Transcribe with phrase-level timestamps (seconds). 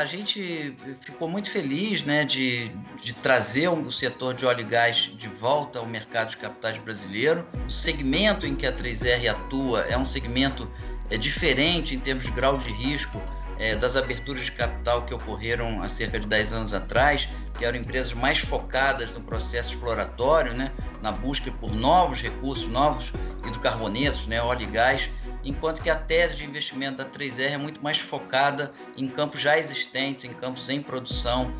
[0.00, 2.70] a gente ficou muito feliz né, de,
[3.02, 7.46] de trazer o setor de óleo e gás de volta ao mercado de capitais brasileiro.
[7.66, 10.70] O segmento em que a 3R atua é um segmento
[11.10, 13.20] é, diferente em termos de grau de risco
[13.58, 17.28] é, das aberturas de capital que ocorreram há cerca de 10 anos atrás,
[17.58, 20.72] que eram empresas mais focadas no processo exploratório, né,
[21.02, 23.12] na busca por novos recursos, novos
[23.46, 25.10] hidrocarbonetos, né, óleo e gás,
[25.44, 29.58] enquanto que a tese de investimento da 3R é muito mais focada em campos já
[29.58, 31.52] existentes, em campos em produção.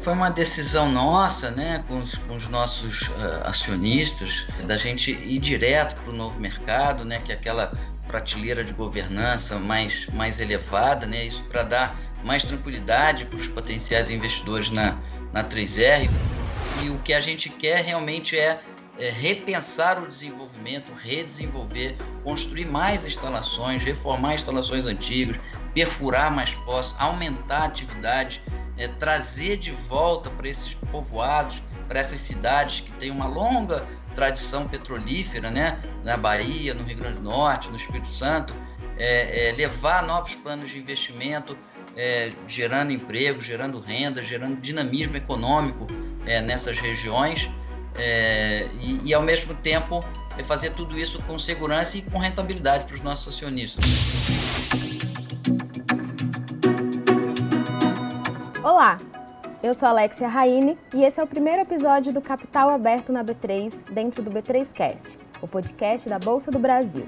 [0.00, 5.38] Foi uma decisão nossa, né, com os, com os nossos uh, acionistas, da gente ir
[5.38, 7.70] direto para o novo mercado, né, que é aquela
[8.06, 14.10] prateleira de governança mais, mais elevada, né, isso para dar mais tranquilidade para os potenciais
[14.10, 14.98] investidores na,
[15.32, 16.08] na 3R.
[16.82, 18.58] E o que a gente quer realmente é
[19.00, 25.36] é, repensar o desenvolvimento, redesenvolver, construir mais instalações, reformar instalações antigas,
[25.74, 28.42] perfurar mais poços, aumentar a atividade,
[28.76, 34.68] é, trazer de volta para esses povoados, para essas cidades que têm uma longa tradição
[34.68, 35.80] petrolífera, né?
[36.04, 38.54] na Bahia, no Rio Grande do Norte, no Espírito Santo,
[38.98, 41.56] é, é, levar novos planos de investimento,
[41.96, 45.86] é, gerando emprego, gerando renda, gerando dinamismo econômico
[46.26, 47.48] é, nessas regiões
[47.96, 50.04] é, e, e, ao mesmo tempo
[50.38, 53.84] é fazer tudo isso com segurança e com rentabilidade para os nossos acionistas.
[58.62, 58.98] Olá,
[59.62, 63.84] eu sou Alexia Raine e esse é o primeiro episódio do Capital Aberto na B3
[63.90, 67.06] dentro do B3Cast, o podcast da Bolsa do Brasil.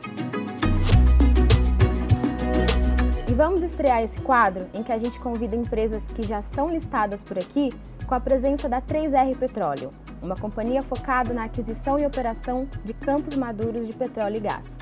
[3.32, 7.22] E vamos estrear esse quadro em que a gente convida empresas que já são listadas
[7.22, 7.70] por aqui
[8.06, 9.90] com a presença da 3R Petróleo,
[10.22, 14.78] uma companhia focada na aquisição e operação de campos maduros de petróleo e gás.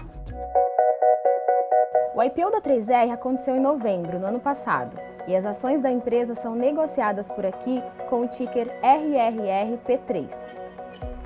[2.14, 6.34] O IPO da 3R aconteceu em novembro, no ano passado, e as ações da empresa
[6.34, 10.50] são negociadas por aqui com o ticker RRRP3.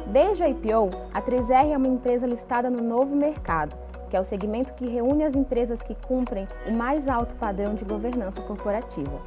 [0.07, 3.77] Desde o IPO, a 3R é uma empresa listada no novo mercado,
[4.09, 7.85] que é o segmento que reúne as empresas que cumprem o mais alto padrão de
[7.85, 9.21] governança corporativa.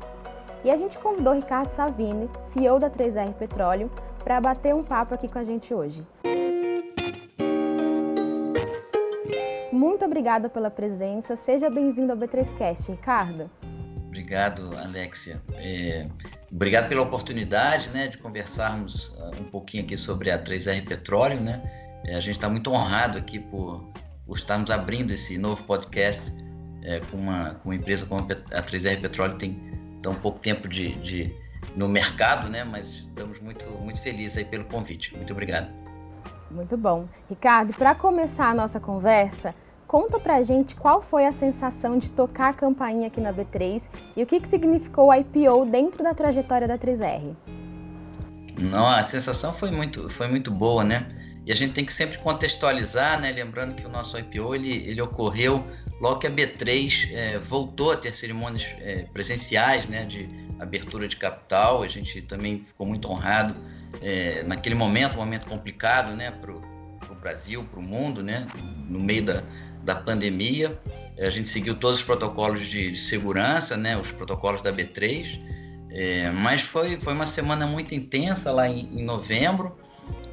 [0.63, 3.91] E a gente convidou Ricardo Savini, CEO da 3R Petróleo,
[4.27, 6.05] para bater um papo aqui com a gente hoje.
[9.71, 11.37] Muito obrigada pela presença.
[11.37, 13.49] Seja bem-vindo ao B3Cast, Ricardo.
[14.07, 15.41] Obrigado, Alexia.
[15.53, 16.07] É,
[16.51, 21.39] obrigado pela oportunidade né, de conversarmos uh, um pouquinho aqui sobre a 3R Petróleo.
[21.39, 21.61] Né?
[22.05, 23.89] É, a gente está muito honrado aqui por,
[24.25, 26.33] por estarmos abrindo esse novo podcast
[26.83, 28.19] é, com, uma, com uma empresa como
[28.51, 29.57] a 3R Petróleo tem
[30.01, 31.33] tão pouco tempo de, de,
[31.75, 32.63] no mercado, né?
[32.63, 35.15] Mas estamos muito, muito felizes aí pelo convite.
[35.15, 35.69] Muito obrigado.
[36.49, 37.07] Muito bom.
[37.29, 39.53] Ricardo, para começar a nossa conversa,
[39.85, 44.23] conta pra gente qual foi a sensação de tocar a campainha aqui na B3 e
[44.23, 47.35] o que, que significou o IPO dentro da trajetória da 3R.
[48.59, 51.07] Não, a sensação foi muito, foi muito boa, né?
[51.45, 53.31] E a gente tem que sempre contextualizar, né?
[53.31, 55.63] Lembrando que o nosso IPO ele, ele ocorreu
[56.01, 60.05] logo que a B3 é, voltou a ter cerimônias é, presenciais, né?
[60.05, 60.27] De
[60.59, 61.83] abertura de capital.
[61.83, 63.55] A gente também ficou muito honrado
[64.01, 66.31] é, naquele momento, um momento complicado, né?
[66.31, 68.47] Para o Brasil, para o mundo, né?
[68.87, 69.43] No meio da,
[69.83, 70.79] da pandemia,
[71.19, 73.97] a gente seguiu todos os protocolos de, de segurança, né?
[73.97, 75.39] Os protocolos da B3.
[75.89, 79.77] É, mas foi, foi uma semana muito intensa lá em, em novembro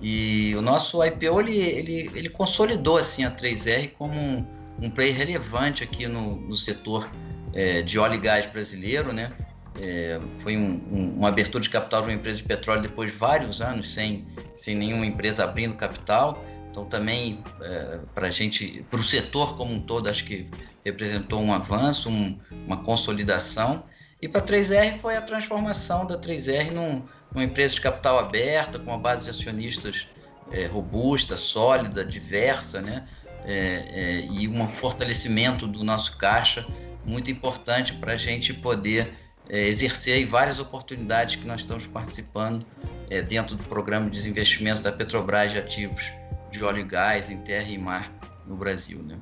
[0.03, 4.47] e o nosso IPO ele, ele, ele consolidou assim a 3R como um,
[4.81, 7.09] um player relevante aqui no, no setor
[7.55, 9.33] é, de óleo e gás brasileiro, né?
[9.81, 13.19] É, foi um, um, uma abertura de capital de uma empresa de petróleo depois de
[13.19, 16.45] vários anos sem, sem nenhuma empresa abrindo capital.
[16.71, 20.49] Então também é, para a gente, para o setor como um todo, acho que
[20.85, 23.85] representou um avanço, um, uma consolidação.
[24.21, 28.79] E para a 3R foi a transformação da 3R num, uma empresa de capital aberta,
[28.79, 30.07] com uma base de acionistas
[30.51, 33.07] é, robusta, sólida, diversa, né?
[33.47, 36.67] É, é, e um fortalecimento do nosso caixa
[37.05, 39.13] muito importante para a gente poder
[39.49, 42.65] é, exercer várias oportunidades que nós estamos participando
[43.11, 46.13] é, dentro do programa de desinvestimento da Petrobras de ativos
[46.51, 48.13] de óleo e gás em terra e mar
[48.47, 49.03] no Brasil.
[49.03, 49.19] Né?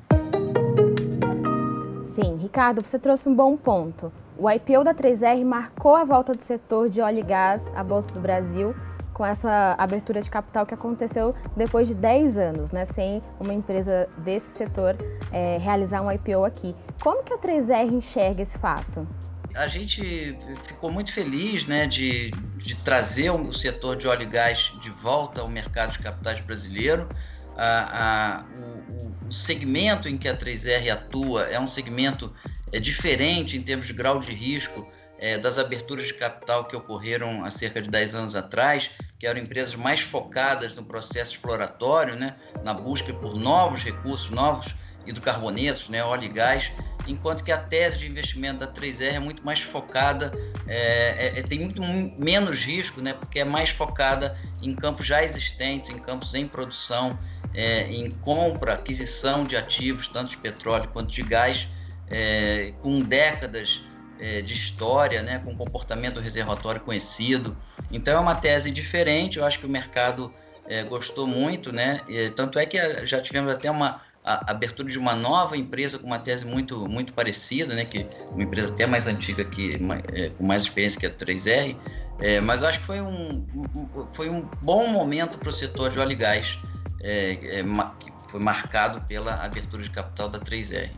[2.04, 4.12] Sim, Ricardo, você trouxe um bom ponto.
[4.36, 8.12] O IPO da 3R marcou a volta do setor de óleo e gás à Bolsa
[8.12, 8.74] do Brasil
[9.12, 14.08] com essa abertura de capital que aconteceu depois de 10 anos, né, sem uma empresa
[14.18, 14.96] desse setor
[15.30, 16.74] é, realizar um IPO aqui.
[17.00, 19.06] Como que a 3R enxerga esse fato?
[19.54, 24.72] A gente ficou muito feliz né, de, de trazer o setor de óleo e gás
[24.80, 27.10] de volta ao mercado de capitais brasileiro.
[27.56, 28.46] A, a,
[28.90, 32.34] o, o segmento em que a 3R atua é um segmento
[32.72, 34.90] é diferente em termos de grau de risco
[35.22, 38.90] é, das aberturas de capital que ocorreram há cerca de 10 anos atrás,
[39.20, 44.74] que eram empresas mais focadas no processo exploratório, né, na busca por novos recursos, novos
[45.06, 46.72] hidrocarbonetos, né, óleo e gás,
[47.06, 50.32] enquanto que a tese de investimento da 3R é muito mais focada,
[50.66, 55.22] é, é, é, tem muito menos risco, né, porque é mais focada em campos já
[55.22, 57.18] existentes, em campos em produção,
[57.54, 61.68] é, em compra, aquisição de ativos, tanto de petróleo quanto de gás,
[62.08, 63.82] é, com décadas
[64.20, 67.56] é, de história, né, com comportamento reservatório conhecido.
[67.90, 70.32] Então é uma tese diferente, eu acho que o mercado
[70.88, 72.00] gostou muito, né?
[72.34, 76.18] Tanto é que já tivemos até uma a, abertura de uma nova empresa com uma
[76.18, 77.84] tese muito, muito parecida, né?
[77.84, 79.78] Que uma empresa até mais antiga que
[80.12, 81.76] é, com mais experiência que a 3R.
[82.20, 85.90] É, mas eu acho que foi um, um foi um bom momento para o setor
[85.90, 86.58] de óleo e gás,
[87.00, 87.64] é, é
[87.98, 90.90] que foi marcado pela abertura de capital da 3R.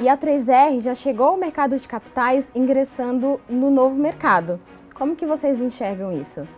[0.00, 4.58] E a 3R já chegou ao mercado de capitais ingressando no novo mercado.
[4.94, 6.48] Como que vocês enxergam isso?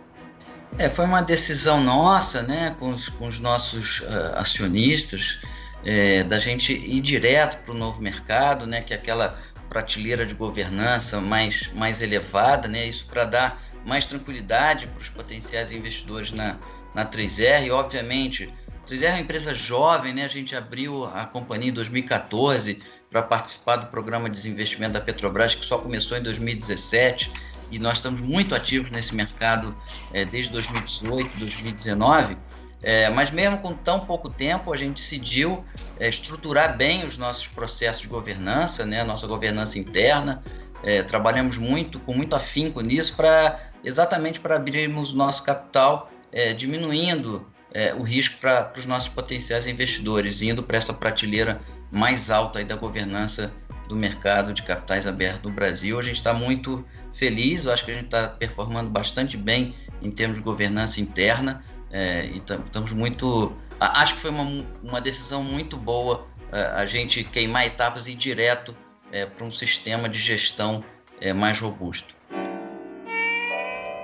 [0.77, 5.39] É, foi uma decisão nossa, né, com os, com os nossos uh, acionistas,
[5.85, 9.39] é, da gente ir direto para o novo mercado, né, que é aquela
[9.69, 15.71] prateleira de governança mais, mais elevada, né, isso para dar mais tranquilidade para os potenciais
[15.71, 16.57] investidores na,
[16.93, 17.67] na 3R.
[17.67, 21.73] E, obviamente, a 3R é uma empresa jovem, né, a gente abriu a companhia em
[21.73, 27.31] 2014, para participar do programa de desinvestimento da Petrobras, que só começou em 2017,
[27.71, 29.75] e nós estamos muito ativos nesse mercado
[30.13, 32.37] é, desde 2018, 2019.
[32.81, 35.65] É, mas mesmo com tão pouco tempo, a gente decidiu
[35.99, 40.43] é, estruturar bem os nossos processos de governança, né, nossa governança interna.
[40.83, 46.53] É, trabalhamos muito, com muito afinco nisso, para exatamente para abrirmos o nosso capital, é,
[46.53, 52.63] diminuindo é, o risco para os nossos potenciais investidores, indo para essa prateleira mais alta
[52.63, 53.51] da governança
[53.87, 55.99] do mercado de capitais aberto no Brasil.
[55.99, 56.85] A gente está muito
[57.15, 61.63] feliz, eu acho que a gente está performando bastante bem em termos de governança interna
[61.91, 63.55] é, e estamos muito.
[63.79, 68.15] Acho que foi uma, uma decisão muito boa é, a gente queimar etapas e ir
[68.15, 68.75] direto
[69.11, 70.83] é, para um sistema de gestão
[71.19, 72.13] é, mais robusto.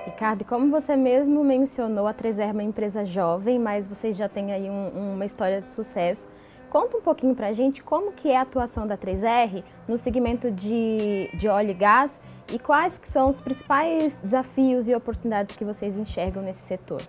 [0.06, 4.52] Ricardo, como você mesmo mencionou, a 3R é uma empresa jovem, mas vocês já têm
[4.52, 6.28] aí um, uma história de sucesso.
[6.70, 10.50] Conta um pouquinho para a gente como que é a atuação da 3R no segmento
[10.50, 12.20] de, de óleo e gás
[12.50, 17.02] e quais que são os principais desafios e oportunidades que vocês enxergam nesse setor.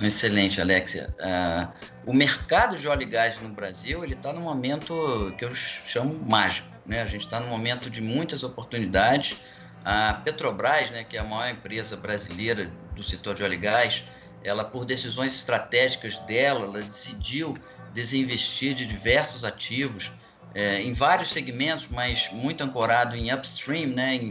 [0.00, 1.14] Excelente, Alexia.
[1.20, 5.54] Uh, o mercado de óleo e gás no Brasil ele está num momento que eu
[5.54, 6.68] chamo mágico.
[6.84, 7.00] Né?
[7.00, 9.40] A gente está num momento de muitas oportunidades.
[9.84, 14.04] A Petrobras, né, que é a maior empresa brasileira do setor de óleo e gás,
[14.42, 17.54] ela por decisões estratégicas dela, ela decidiu
[17.92, 20.10] desinvestir de diversos ativos
[20.54, 24.30] é, em vários segmentos, mas muito ancorado em upstream, né, em,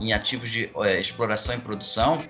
[0.00, 2.22] em ativos de é, exploração e produção,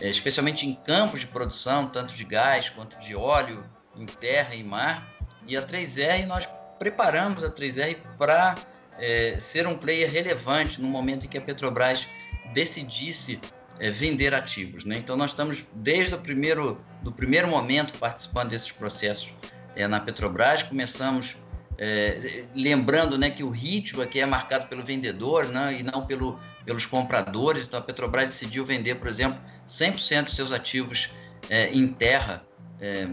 [0.00, 3.64] é, especialmente em campos de produção, tanto de gás quanto de óleo,
[3.96, 5.06] em terra e mar.
[5.46, 6.48] E a 3R, nós
[6.78, 8.56] preparamos a 3R para
[8.98, 12.06] é, ser um player relevante no momento em que a Petrobras
[12.54, 13.40] decidisse
[13.78, 14.84] é, vender ativos.
[14.84, 14.96] Né?
[14.98, 19.34] Então, nós estamos desde o primeiro, do primeiro momento participando desses processos
[19.76, 20.62] é, na Petrobras.
[20.62, 21.36] Começamos
[21.82, 26.38] é, lembrando né, que o ritmo aqui é marcado pelo vendedor né, e não pelo,
[26.62, 27.64] pelos compradores.
[27.66, 31.10] Então, a Petrobras decidiu vender, por exemplo, 100% dos seus ativos
[31.48, 32.44] é, em terra
[32.78, 33.08] é,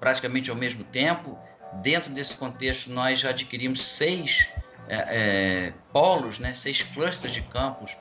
[0.00, 1.38] praticamente ao mesmo tempo.
[1.82, 4.48] Dentro desse contexto, nós já adquirimos seis
[4.88, 7.94] é, é, polos, né, seis clusters de campos,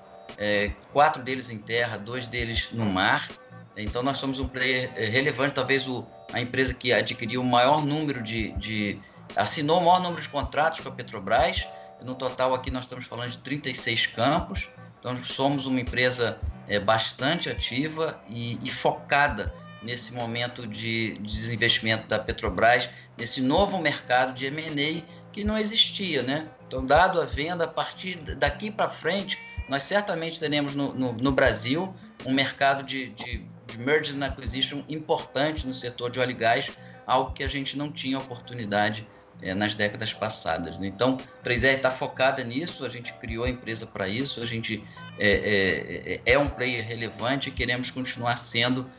[0.93, 3.29] quatro deles em terra, dois deles no mar.
[3.75, 8.23] Então, nós somos um player relevante, talvez o, a empresa que adquiriu o maior número
[8.23, 8.99] de, de,
[9.35, 11.65] assinou o maior número de contratos com a Petrobras.
[12.01, 14.69] No total aqui nós estamos falando de 36 campos.
[14.99, 22.07] Então somos uma empresa é, bastante ativa e, e, focada nesse momento de, de desinvestimento
[22.07, 26.47] da Petrobras, nesse novo mercado de M&A que não existia, né?
[26.65, 29.39] Então, dado a venda, a partir daqui para frente,
[29.69, 31.93] nós certamente teremos no, no, no Brasil
[32.25, 36.71] um mercado de, de de merger and acquisition importante no setor de óleo e gás,
[37.05, 39.07] algo que a gente não tinha oportunidade
[39.41, 40.77] é, nas décadas passadas.
[40.77, 40.87] Né?
[40.87, 44.83] Então, 3R está focada nisso, a gente criou a empresa para isso, a gente
[45.17, 48.89] é, é, é, um player relevante e queremos continuar sendo,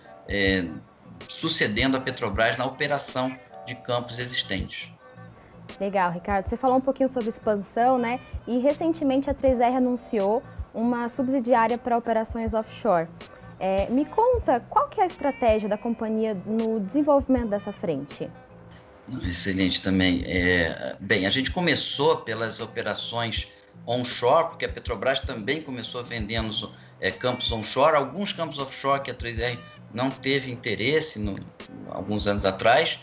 [1.29, 4.91] sucedendo a Petrobras na operação de campos existentes.
[5.81, 6.47] Legal, Ricardo.
[6.47, 8.21] Você falou um pouquinho sobre expansão, né?
[8.47, 13.09] E recentemente a 3R anunciou uma subsidiária para operações offshore.
[13.59, 18.31] É, me conta qual que é a estratégia da companhia no desenvolvimento dessa frente?
[19.23, 20.23] Excelente também.
[20.27, 23.47] É, bem, a gente começou pelas operações
[23.87, 29.15] onshore, porque a Petrobras também começou vendendo é, campos onshore, alguns campos offshore que a
[29.15, 29.59] 3R
[29.93, 31.37] não teve interesse no,
[31.89, 32.99] alguns anos atrás.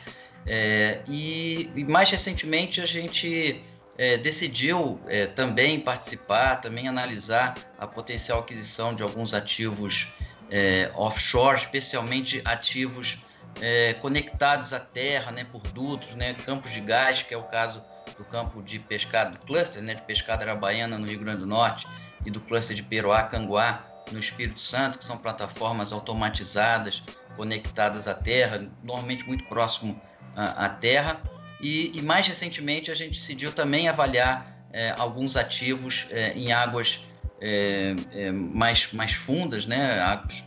[0.45, 3.61] É, e, e, mais recentemente a gente
[3.97, 10.11] é, decidiu é, também participar, também analisar a potencial aquisição de alguns ativos
[10.51, 13.23] é, offshore, especialmente ativos
[13.61, 17.83] é, conectados à terra, né, por dutos, né, campos de gás, que é o caso
[18.17, 21.87] do campo de pescado, do cluster né, de pescada arabaiana no Rio Grande do Norte
[22.25, 27.03] e do cluster de Peroá, Canguá, no Espírito Santo, que são plataformas automatizadas,
[27.35, 29.99] conectadas à terra, normalmente muito próximo
[30.35, 31.21] à, à terra.
[31.61, 37.01] E, e, mais recentemente a gente decidiu também avaliar é, alguns ativos é, em águas
[37.39, 39.99] é, é mais, mais fundas, né?
[40.01, 40.43] águas,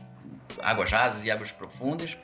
[0.62, 2.16] águas rasas e águas profundas.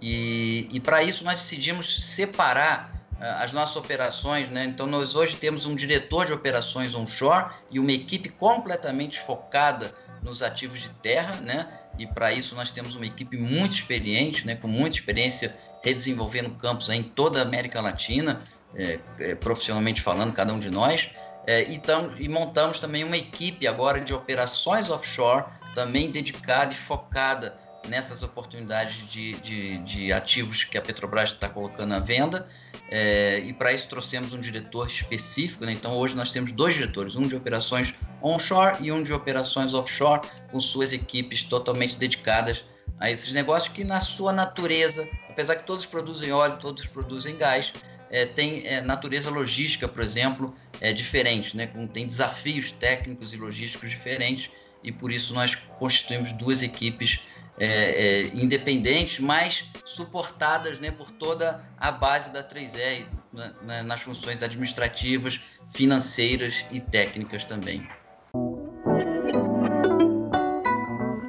[0.00, 4.64] E, e para isso nós decidimos separar é, as nossas operações, né?
[4.64, 10.42] Então nós hoje temos um diretor de operações onshore e uma equipe completamente focada nos
[10.42, 11.68] ativos de terra, né?
[11.98, 14.54] E para isso nós temos uma equipe muito experiente, né?
[14.56, 18.42] Com muita experiência redesenvolvendo campos em toda a América Latina,
[18.74, 21.10] é, é, profissionalmente falando, cada um de nós.
[21.46, 26.76] É, e, tam, e montamos também uma equipe agora de operações offshore, também dedicada e
[26.76, 32.48] focada nessas oportunidades de, de, de ativos que a Petrobras está colocando à venda.
[32.90, 35.64] É, e para isso trouxemos um diretor específico.
[35.64, 35.72] Né?
[35.72, 40.22] Então hoje nós temos dois diretores, um de operações onshore e um de operações offshore,
[40.50, 42.64] com suas equipes totalmente dedicadas
[42.98, 47.72] a esses negócios que na sua natureza, apesar que todos produzem óleo, todos produzem gás,
[48.10, 51.70] é, tem é, natureza logística, por exemplo, é diferente, né?
[51.92, 54.50] tem desafios técnicos e logísticos diferentes
[54.82, 57.20] e por isso nós constituímos duas equipes
[57.60, 64.00] é, é, independentes, mas suportadas né, por toda a base da 3R, né, né, nas
[64.00, 65.38] funções administrativas,
[65.68, 67.86] financeiras e técnicas também.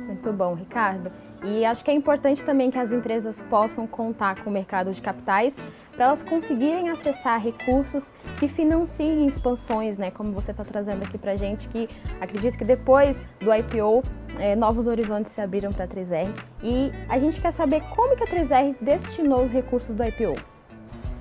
[0.08, 1.12] Muito bom, Ricardo.
[1.44, 5.02] E acho que é importante também que as empresas possam contar com o mercado de
[5.02, 5.58] capitais
[5.96, 10.12] para elas conseguirem acessar recursos que financiem expansões, né?
[10.12, 14.04] Como você está trazendo aqui para gente, que acredito que depois do IPO
[14.40, 16.34] é, novos horizontes se abriram para a 3R.
[16.64, 20.36] E a gente quer saber como que a 3R destinou os recursos do IPO.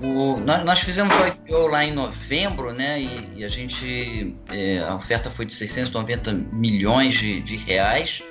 [0.00, 3.02] O, nós, nós, fizemos o IPO lá em novembro, né?
[3.02, 8.22] E, e a gente é, a oferta foi de 690 milhões de, de reais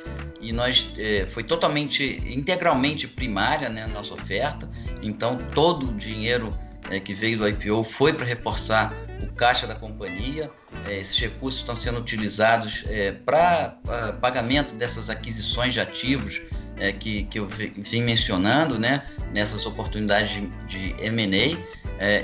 [0.42, 3.86] e nós é, foi totalmente integralmente primária, né?
[3.86, 4.68] Nossa oferta.
[5.04, 6.50] Então todo o dinheiro
[6.90, 10.50] é, que veio do IPO foi para reforçar o caixa da companhia.
[10.90, 13.78] É, esses recursos estão sendo utilizados é, para
[14.20, 16.42] pagamento dessas aquisições de ativos
[16.78, 19.08] é, que, que eu vim mencionando, né?
[19.32, 21.60] nessas oportunidades de, de M&A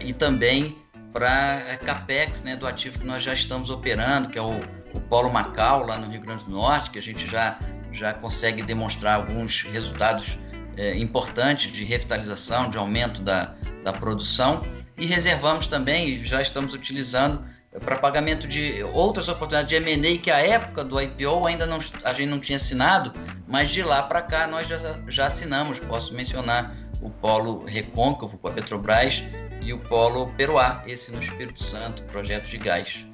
[0.04, 0.76] e também
[1.14, 4.58] para capex né, do ativo que nós já estamos operando, que é o,
[4.94, 7.60] o Polo Macau, lá no Rio Grande do Norte, que a gente já,
[7.92, 10.40] já consegue demonstrar alguns resultados
[10.76, 13.54] é, importantes de revitalização, de aumento da,
[13.84, 14.66] da produção.
[14.98, 17.46] E reservamos também, já estamos utilizando
[17.84, 22.14] para pagamento de outras oportunidades de M&A que a época do IPO ainda não, a
[22.14, 23.14] gente não tinha assinado,
[23.48, 24.78] mas de lá para cá nós já,
[25.08, 25.80] já assinamos.
[25.80, 29.24] Posso mencionar o polo Recôncavo com a Petrobras
[29.62, 33.06] e o polo Peruá, esse no Espírito Santo, projeto de gás.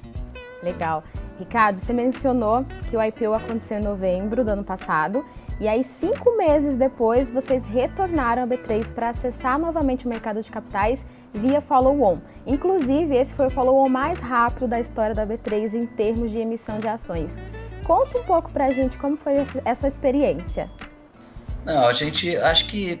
[0.62, 1.02] Legal.
[1.38, 5.24] Ricardo, você mencionou que o IPO aconteceu em novembro do ano passado
[5.62, 10.50] e aí, cinco meses depois, vocês retornaram a B3 para acessar novamente o mercado de
[10.50, 12.18] capitais via follow-on.
[12.46, 16.78] Inclusive, esse foi o follow-on mais rápido da história da B3 em termos de emissão
[16.78, 17.40] de ações.
[17.84, 19.34] Conta um pouco para a gente como foi
[19.64, 20.70] essa experiência.
[21.64, 23.00] Não, a gente acho que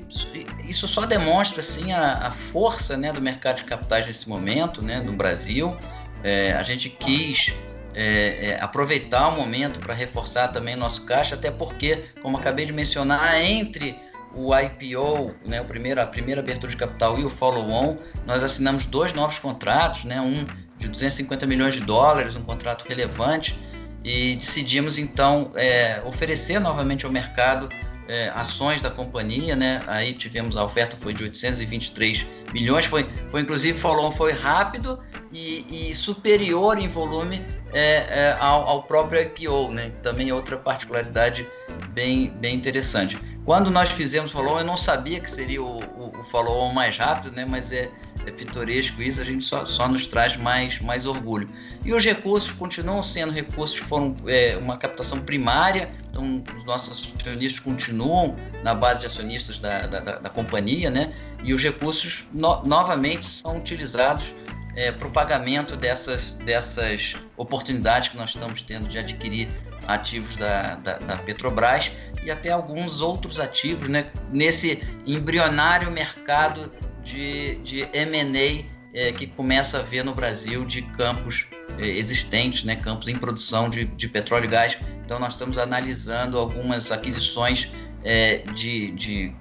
[0.64, 5.00] isso só demonstra assim a, a força né, do mercado de capitais nesse momento, né,
[5.00, 5.76] no Brasil.
[6.22, 7.52] É, a gente quis
[7.94, 12.72] é, é, aproveitar o momento para reforçar também nosso caixa, até porque, como acabei de
[12.72, 13.96] mencionar, entre
[14.34, 18.84] o IPO, né, o primeiro, a primeira abertura de capital e o follow-on, nós assinamos
[18.84, 20.46] dois novos contratos, né, um
[20.78, 23.58] de 250 milhões de dólares, um contrato relevante,
[24.04, 27.68] e decidimos então é, oferecer novamente ao mercado
[28.08, 29.82] é, ações da companhia, né?
[29.86, 34.98] Aí tivemos a oferta foi de 823 milhões, foi, foi inclusive falou foi rápido
[35.32, 39.92] e, e superior em volume é, é, ao, ao, próprio IPO, né?
[40.02, 41.46] Também é outra particularidade
[41.90, 43.18] bem, bem interessante.
[43.44, 46.96] Quando nós fizemos o follow eu não sabia que seria o, o, o follow mais
[46.96, 47.44] rápido, né?
[47.44, 47.90] Mas é,
[48.24, 51.48] é pitoresco isso, a gente só, só nos traz mais, mais orgulho.
[51.84, 57.12] E os recursos continuam sendo recursos que foram é, uma captação primária, então os nossos
[57.16, 61.12] acionistas continuam na base de acionistas da, da, da, da companhia, né?
[61.42, 64.32] E os recursos no, novamente são utilizados
[64.74, 69.48] é, para o pagamento dessas, dessas oportunidades que nós estamos tendo de adquirir
[69.86, 71.90] ativos da, da, da Petrobras
[72.24, 78.64] e até alguns outros ativos né, nesse embrionário mercado de, de M&A
[78.94, 81.46] é, que começa a ver no Brasil de campos
[81.78, 84.78] é, existentes, né, campos em produção de, de petróleo e gás.
[85.04, 87.70] Então nós estamos analisando algumas aquisições
[88.04, 89.34] é, de, de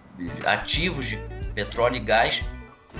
[0.45, 1.19] ativos de
[1.53, 2.41] petróleo e gás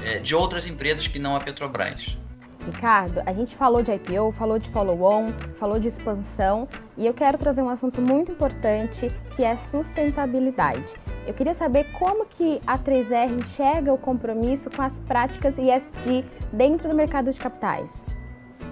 [0.04, 2.18] é, de outras empresas que não a Petrobras.
[2.66, 7.38] Ricardo, a gente falou de IPO, falou de follow-on, falou de expansão e eu quero
[7.38, 10.94] trazer um assunto muito importante que é sustentabilidade.
[11.26, 16.88] Eu queria saber como que a 3R enxerga o compromisso com as práticas ESG dentro
[16.88, 18.06] do mercado de capitais.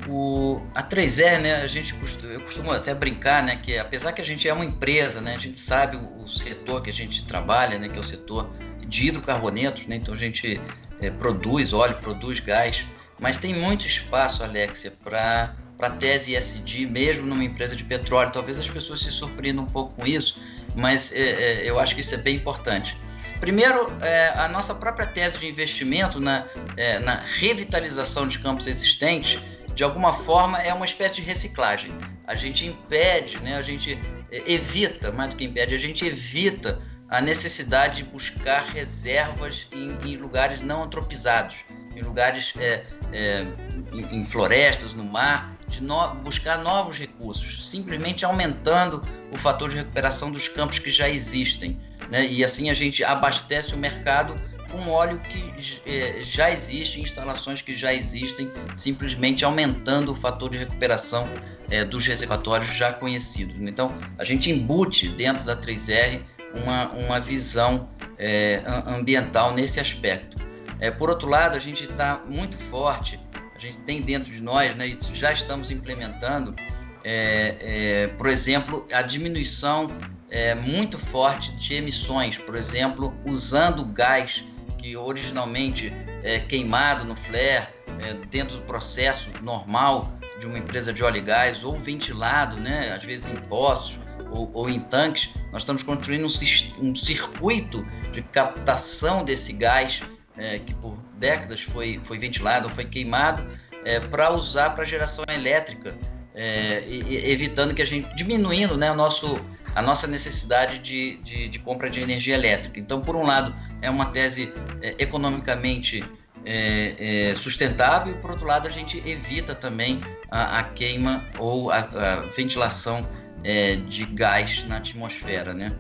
[0.08, 4.26] O, a 3R, né, a gente eu costumo até brincar, né, que apesar que a
[4.26, 7.78] gente é uma empresa, né, a gente sabe o, o setor que a gente trabalha,
[7.78, 8.50] né, que é o setor
[8.88, 10.60] de hidrocarbonetos, né, então a gente
[11.02, 12.86] é, produz óleo, produz gás,
[13.20, 18.32] mas tem muito espaço, Alexia, para para tese ESG, mesmo numa empresa de petróleo.
[18.34, 20.38] Talvez as pessoas se surpreendam um pouco com isso,
[20.76, 22.98] mas é, é, eu acho que isso é bem importante.
[23.40, 29.42] Primeiro, é, a nossa própria tese de investimento na, é, na revitalização de campos existentes,
[29.74, 31.94] de alguma forma, é uma espécie de reciclagem.
[32.28, 33.98] A gente impede, né, a gente
[34.30, 39.98] é, evita, mais do que impede, a gente evita a necessidade de buscar reservas em,
[40.06, 41.58] em lugares não antropizados,
[41.96, 43.46] em lugares é, é,
[43.92, 49.02] em, em, florestas, no mar, de no, buscar novos recursos, simplesmente aumentando
[49.32, 51.80] o fator de recuperação dos campos que já existem.
[52.12, 52.28] Né?
[52.28, 54.36] E assim a gente abastece o mercado
[54.72, 60.60] com óleo que é, já existe, instalações que já existem, simplesmente aumentando o fator de
[60.60, 61.28] recuperação
[61.72, 63.56] é, dos reservatórios já conhecidos.
[63.60, 66.22] Então, a gente embute dentro da 3R
[66.54, 70.38] uma, uma visão é, ambiental nesse aspecto.
[70.80, 73.20] É, por outro lado, a gente está muito forte,
[73.56, 76.56] a gente tem dentro de nós, né, já estamos implementando,
[77.04, 79.92] é, é por exemplo, a diminuição
[80.30, 84.44] é, muito forte de emissões, por exemplo, usando gás
[84.78, 85.92] que originalmente
[86.24, 87.68] é queimado no flare,
[88.02, 92.94] é, dentro do processo normal de uma empresa de óleo e gás, ou ventilado, né,
[92.96, 94.00] às vezes em poços,
[94.32, 100.02] ou, ou em tanques, nós estamos construindo um, um circuito de captação desse gás
[100.38, 103.46] é, que por décadas foi, foi ventilado, foi queimado,
[103.84, 105.96] é, para usar para geração elétrica,
[106.34, 109.40] é, e, evitando que a gente, diminuindo né, o nosso,
[109.76, 112.80] a nossa necessidade de, de, de, compra de energia elétrica.
[112.80, 116.04] Então, por um lado, é uma tese é, economicamente
[116.46, 120.00] é, é, sustentável, e por outro lado, a gente evita também
[120.32, 123.06] a, a queima ou a, a ventilação
[123.44, 125.72] é, de gás na atmosfera, né?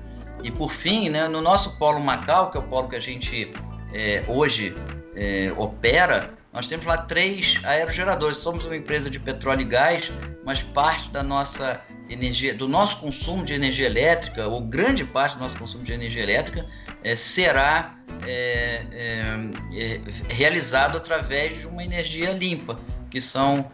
[0.43, 3.52] E por fim, né, no nosso polo Macau, que é o polo que a gente
[3.93, 4.76] é, hoje
[5.15, 8.38] é, opera, nós temos lá três aerogeradores.
[8.38, 10.12] Somos uma empresa de petróleo e gás,
[10.45, 15.43] mas parte da nossa energia, do nosso consumo de energia elétrica, ou grande parte do
[15.43, 16.65] nosso consumo de energia elétrica,
[17.04, 17.95] é, será
[18.26, 19.39] é, é,
[19.76, 23.72] é realizado através de uma energia limpa, que são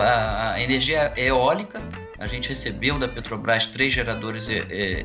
[0.00, 1.80] a, energia eólica
[2.20, 4.46] a gente recebeu da Petrobras três geradores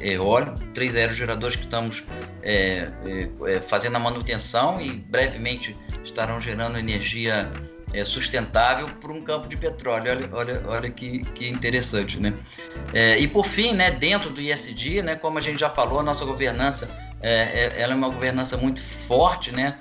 [0.01, 2.03] eólicos, três aerogeradores que estamos
[2.43, 7.49] é, é, é, fazendo a manutenção e brevemente estarão gerando energia
[7.93, 10.11] é, sustentável para um campo de petróleo.
[10.11, 12.33] Olha, olha, olha que, que interessante, né?
[12.93, 16.03] É, e por fim, né, dentro do ISD, né, como a gente já falou, a
[16.03, 19.79] nossa governança é, ela é uma governança muito forte, né,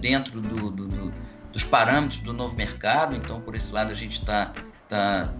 [0.00, 1.12] dentro do, do, do,
[1.54, 3.14] dos parâmetros do novo mercado.
[3.14, 4.52] Então, por esse lado, a gente está
[4.88, 5.32] tá,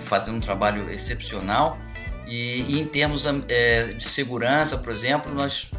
[0.00, 1.78] fazendo um trabalho excepcional.
[2.26, 5.70] E, e em termos é, de segurança, por exemplo, nós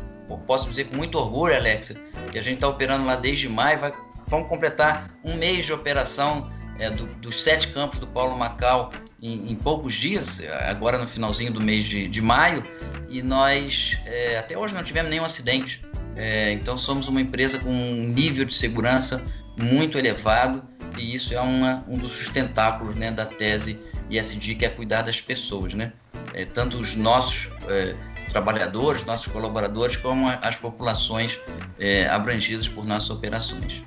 [0.47, 1.95] posso dizer com muito orgulho, Alexa,
[2.31, 3.93] que a gente está operando lá desde maio, vai,
[4.27, 6.49] vamos completar um mês de operação
[6.79, 11.51] é, do, dos sete campos do Paulo Macau em, em, poucos dias, agora no finalzinho
[11.51, 12.63] do mês de, de maio,
[13.09, 15.85] e nós é, até hoje não tivemos nenhum acidente.
[16.15, 19.23] É, então somos uma empresa com um nível de segurança
[19.57, 20.63] muito elevado
[20.97, 25.21] e isso é uma, um dos sustentáculos né, da tese ISD que é cuidar das
[25.21, 25.93] pessoas, né?
[26.33, 27.95] É, tanto os nossos é,
[28.29, 31.39] trabalhadores, nossos colaboradores, como as populações
[31.79, 33.83] é, abrangidas por nossas operações.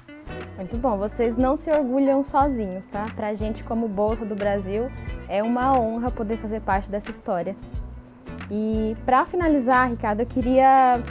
[0.57, 3.07] Muito bom, vocês não se orgulham sozinhos, tá?
[3.15, 4.91] Para a gente, como Bolsa do Brasil,
[5.29, 7.57] é uma honra poder fazer parte dessa história.
[8.51, 11.03] E para finalizar, Ricardo, eu queria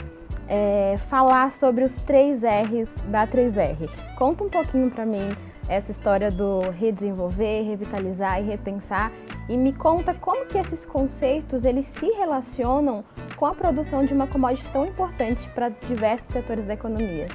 [0.48, 3.88] é, falar sobre os três R's da 3R.
[4.16, 5.34] Conta um pouquinho para mim
[5.68, 9.10] essa história do redesenvolver, revitalizar e repensar
[9.48, 13.04] e me conta como que esses conceitos eles se relacionam
[13.36, 17.26] com a produção de uma commodity tão importante para diversos setores da economia.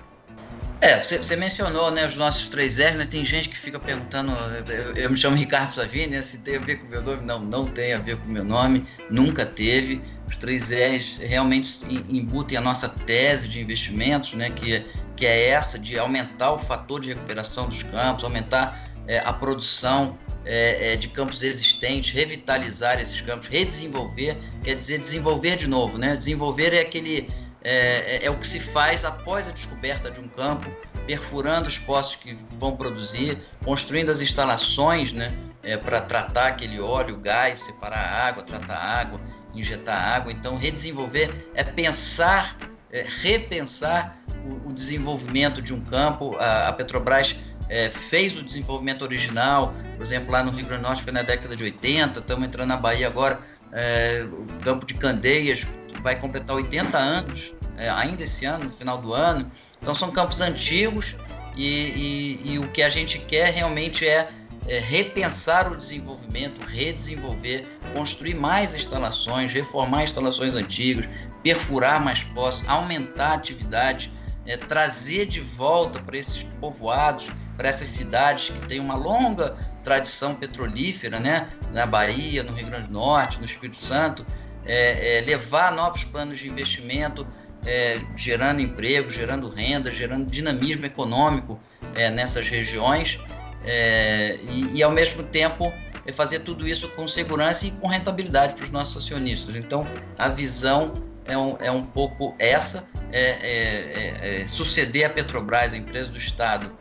[0.82, 3.06] É, você, mencionou né, os nossos três R, né?
[3.06, 4.32] Tem gente que fica perguntando,
[4.69, 7.26] eu, eu, me chamo Ricardo Savini, né, se tem a ver com o meu nome.
[7.26, 10.02] Não, não tem a ver com o meu nome, nunca teve.
[10.30, 15.78] Os três R's realmente embutem a nossa tese de investimentos, né, que, que é essa
[15.78, 21.08] de aumentar o fator de recuperação dos campos, aumentar é, a produção é, é, de
[21.08, 26.15] campos existentes, revitalizar esses campos, redesenvolver, quer dizer desenvolver de novo, né?
[26.15, 27.28] Desenvolver é aquele
[27.62, 30.70] é, é, é, o que se faz após a descoberta de um campo,
[31.06, 37.18] perfurando os poços que vão produzir, construindo as instalações né, é, para tratar aquele óleo,
[37.18, 39.20] gás, separar a água, tratar a água,
[39.54, 40.32] injetar água.
[40.32, 42.58] Então, redesenvolver é pensar,
[42.92, 46.36] é, repensar o, o, desenvolvimento de um campo.
[46.38, 47.36] A, a Petrobras
[47.68, 51.22] é, fez o desenvolvimento original, por exemplo, lá no Rio Grande do Norte foi na
[51.22, 53.40] década de 80, estamos entrando na Bahia agora,
[53.72, 55.68] é, o campo de Candeias
[56.02, 59.52] vai completar 80 anos, é, ainda esse ano, no final do ano.
[59.82, 61.16] Então são campos antigos
[61.56, 64.30] e, e, e o que a gente quer realmente é,
[64.67, 71.08] é, repensar o desenvolvimento, redesenvolver, construir mais instalações, reformar instalações antigas,
[71.43, 74.12] perfurar mais poços, aumentar a atividade,
[74.45, 80.36] é, trazer de volta para esses povoados, para essas cidades que têm uma longa tradição
[80.36, 81.50] petrolífera, né?
[81.72, 84.26] na Bahia, no Rio Grande do Norte, no Espírito Santo,
[84.65, 87.26] é, é, levar novos planos de investimento,
[87.65, 91.60] é, gerando emprego, gerando renda, gerando dinamismo econômico
[91.95, 93.19] é, nessas regiões
[93.65, 95.72] é, e, e, ao mesmo tempo,
[96.06, 99.56] é fazer tudo isso com segurança e com rentabilidade para os nossos acionistas.
[99.56, 100.93] Então, a visão
[101.26, 106.72] é um, é um pouco essa, é, suceder a Petrobras, a empresa do Estado,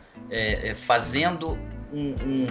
[0.75, 1.57] fazendo
[1.91, 2.47] um, um,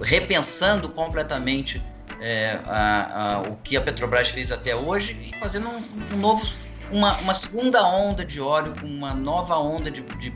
[0.00, 1.82] repensando completamente
[2.20, 6.46] é, a, a, o que a Petrobras fez até hoje e fazendo um, um novo,
[6.90, 10.32] uma, uma, segunda onda de óleo, com uma nova onda de, de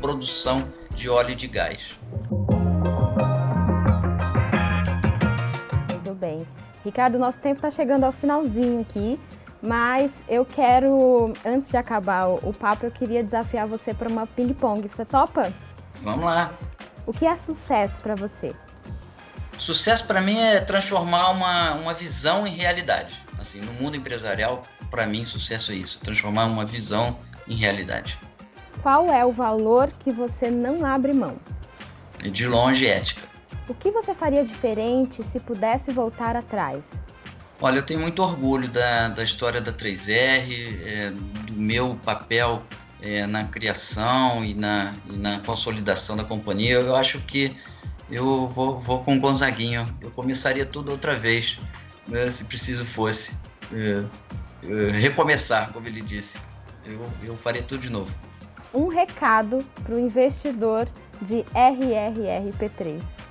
[0.00, 1.96] produção de óleo e de gás.
[6.88, 9.20] Ricardo, nosso tempo está chegando ao finalzinho aqui,
[9.60, 14.88] mas eu quero, antes de acabar o, papo, eu queria desafiar você para uma ping-pong.
[14.88, 15.52] Você topa?
[16.02, 16.50] Vamos lá.
[17.04, 18.54] O que é sucesso para você?
[19.58, 23.22] Sucesso para mim é transformar uma, uma visão em realidade.
[23.38, 28.18] Assim, no mundo empresarial, para mim, sucesso é isso, transformar uma visão em realidade.
[28.82, 31.36] Qual é o valor que você não abre mão?
[32.22, 33.28] De longe, ética.
[33.68, 37.02] O que você faria diferente se pudesse voltar atrás?
[37.60, 42.62] Olha, eu tenho muito orgulho da, da história da 3R, é, do meu papel
[43.02, 46.74] é, na criação e na, e na consolidação da companhia.
[46.74, 47.54] Eu acho que
[48.10, 49.86] eu vou, vou com o Gonzaguinho.
[50.00, 51.58] Eu começaria tudo outra vez,
[52.06, 53.34] né, se preciso fosse.
[53.72, 54.02] É,
[54.66, 56.38] é, recomeçar, como ele disse.
[56.86, 58.10] Eu, eu faria tudo de novo.
[58.72, 60.88] Um recado para o investidor
[61.20, 63.27] de RRRP3.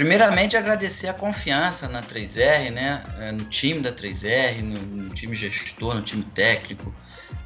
[0.00, 3.02] Primeiramente, agradecer a confiança na 3R, né?
[3.18, 6.90] É, no time da 3R, no, no time gestor, no time técnico.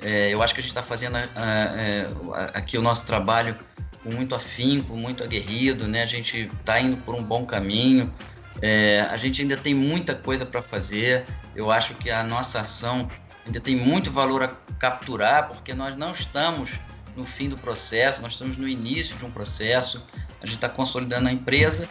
[0.00, 3.56] É, eu acho que a gente está fazendo a, a, a, aqui o nosso trabalho
[4.04, 6.04] com muito afinco, muito aguerrido, né?
[6.04, 8.14] A gente está indo por um bom caminho.
[8.62, 11.26] É, a gente ainda tem muita coisa para fazer.
[11.56, 13.10] Eu acho que a nossa ação
[13.44, 16.78] ainda tem muito valor a capturar, porque nós não estamos
[17.16, 20.06] no fim do processo, nós estamos no início de um processo.
[20.40, 21.88] A gente está consolidando a empresa.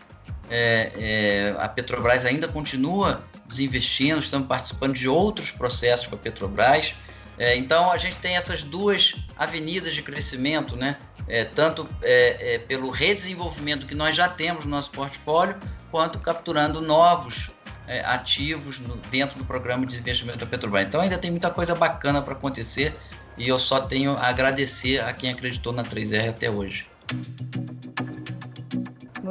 [0.56, 6.94] É, é, a Petrobras ainda continua desinvestindo, estamos participando de outros processos com a Petrobras.
[7.40, 11.00] É, então a gente tem essas duas avenidas de crescimento, né?
[11.28, 15.56] É, tanto é, é, pelo redesenvolvimento que nós já temos no nosso portfólio,
[15.90, 17.50] quanto capturando novos
[17.88, 20.86] é, ativos no, dentro do programa de investimento da Petrobras.
[20.86, 22.94] Então ainda tem muita coisa bacana para acontecer
[23.40, 26.86] e eu só tenho a agradecer a quem acreditou na 3R até hoje.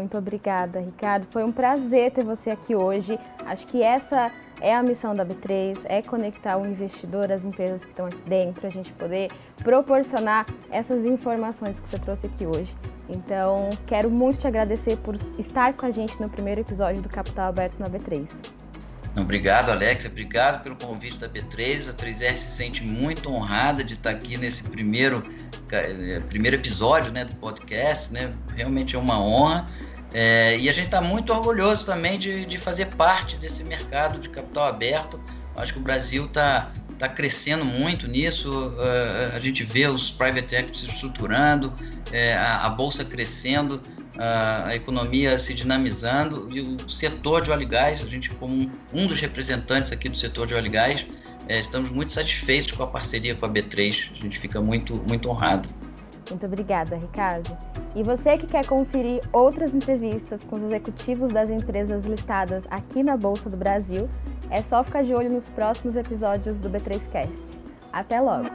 [0.03, 1.29] Muito obrigada, Ricardo.
[1.31, 3.17] Foi um prazer ter você aqui hoje.
[3.47, 7.91] Acho que essa é a missão da B3, é conectar o investidor às empresas que
[7.91, 9.31] estão aqui dentro, a gente poder
[9.63, 12.75] proporcionar essas informações que você trouxe aqui hoje.
[13.09, 17.49] Então, quero muito te agradecer por estar com a gente no primeiro episódio do Capital
[17.49, 18.29] Aberto na B3.
[19.17, 20.07] Obrigado, Alex.
[20.07, 21.91] Obrigado pelo convite da B3.
[21.91, 25.23] A 3R se sente muito honrada de estar aqui nesse primeiro,
[25.71, 28.13] eh, primeiro episódio né, do podcast.
[28.13, 28.33] Né?
[28.57, 29.67] Realmente é uma honra.
[30.15, 34.29] É, e a gente está muito orgulhoso também de, de fazer parte desse mercado de
[34.29, 35.21] capital aberto.
[35.57, 38.69] Acho que o Brasil está tá crescendo muito nisso.
[38.69, 41.73] Uh, a gente vê os private equity se estruturando,
[42.13, 43.77] é, a, a, bolsa crescendo,
[44.17, 48.55] uh, a economia se dinamizando e o setor de óleo e gás, a gente como
[48.55, 51.07] um, um dos representantes aqui do setor de óleo e gás,
[51.49, 54.11] é, estamos muito satisfeitos com a parceria com a B3.
[54.17, 55.69] A gente fica muito, muito honrado.
[56.31, 57.57] Muito obrigada, Ricardo.
[57.95, 63.17] E você que quer conferir outras entrevistas com os executivos das empresas listadas aqui na
[63.17, 64.09] Bolsa do Brasil,
[64.51, 67.57] é só ficar de olho nos próximos episódios do B3Cast.
[67.93, 68.49] Até logo!